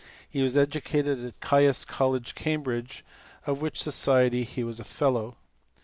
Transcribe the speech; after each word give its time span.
He 0.27 0.41
was 0.41 0.57
educated 0.57 1.23
at 1.23 1.47
Gains 1.47 1.85
College, 1.85 2.33
Cambridge, 2.33 3.05
of 3.45 3.61
which 3.61 3.83
society 3.83 4.43
he 4.43 4.63
was 4.63 4.79
a 4.79 4.83
fellow. 4.83 5.35